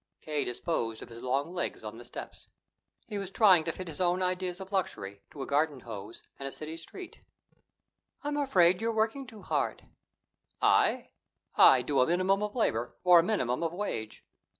K. 0.19 0.43
disposed 0.43 1.03
of 1.03 1.09
his 1.09 1.21
long 1.21 1.53
legs 1.53 1.83
on 1.83 1.99
the 1.99 2.05
steps. 2.05 2.47
He 3.05 3.19
was 3.19 3.29
trying 3.29 3.63
to 3.65 3.71
fit 3.71 3.87
his 3.87 4.01
own 4.01 4.23
ideas 4.23 4.59
of 4.59 4.71
luxury 4.71 5.21
to 5.29 5.43
a 5.43 5.45
garden 5.45 5.81
hose 5.81 6.23
and 6.39 6.47
a 6.47 6.51
city 6.51 6.75
street. 6.75 7.21
"I'm 8.23 8.35
afraid 8.35 8.81
you're 8.81 8.91
working 8.95 9.27
too 9.27 9.43
hard." 9.43 9.85
"I? 10.59 11.11
I 11.55 11.83
do 11.83 11.99
a 12.01 12.07
minimum 12.07 12.41
of 12.41 12.55
labor 12.55 12.97
for 13.03 13.19
a 13.19 13.23
minimum 13.23 13.61
of 13.61 13.73
wage. 13.73 14.25